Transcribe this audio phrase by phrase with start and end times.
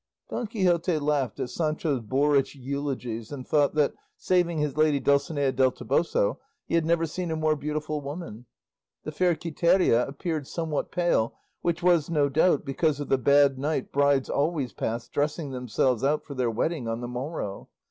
[0.31, 5.71] '"Don Quixote laughed at Sancho's boorish eulogies and thought that, saving his lady Dulcinea del
[5.71, 8.47] Toboso, he had never seen a more beautiful woman.
[9.03, 13.91] The fair Quiteria appeared somewhat pale, which was, no doubt, because of the bad night
[13.91, 17.69] brides always pass dressing themselves out for their wedding on the morrow.